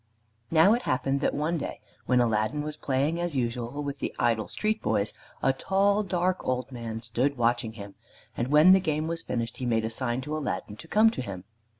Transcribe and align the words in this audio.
Now 0.49 0.73
it 0.73 0.81
happened 0.81 1.21
that 1.21 1.35
one 1.35 1.59
day 1.59 1.79
when 2.07 2.19
Aladdin 2.19 2.63
was 2.63 2.75
playing 2.75 3.19
as 3.21 3.35
usual 3.35 3.83
with 3.83 3.99
the 3.99 4.15
idle 4.17 4.47
street 4.47 4.81
boys, 4.81 5.13
a 5.43 5.53
tall, 5.53 6.01
dark, 6.01 6.43
old 6.43 6.71
man 6.71 7.03
stood 7.03 7.37
watching 7.37 7.73
him, 7.73 7.93
and 8.35 8.47
when 8.47 8.71
the 8.71 8.79
game 8.79 9.05
was 9.07 9.21
finished 9.21 9.57
he 9.57 9.65
made 9.67 9.85
a 9.85 9.91
sign 9.91 10.21
to 10.21 10.35
Aladdin 10.35 10.75
to 10.77 10.87
come 10.87 11.11
to 11.11 11.21
him. 11.21 11.43